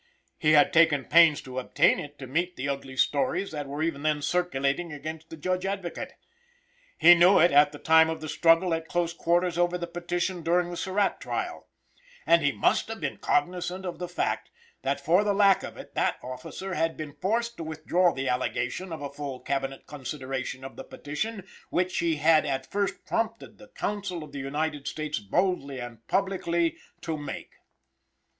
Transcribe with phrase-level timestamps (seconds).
[0.39, 4.01] He had taken pains to obtain it to meet the ugly stories that were even
[4.01, 6.13] then circulating against the Judge Advocate.
[6.97, 10.41] He knew it at the time of the struggle at close quarters over the petition
[10.41, 11.67] during the Surratt trial,
[12.25, 14.49] and he must have been cognizant of the fact,
[14.81, 18.91] that for the lack of it, that officer had been forced to withdraw the allegation
[18.91, 23.67] of a full Cabinet consideration of the petition, which he had at first prompted the
[23.67, 27.51] counsel of the United States boldly and publicly to make.